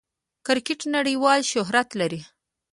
[0.45, 2.21] کرکټ نړۍوال شهرت لري.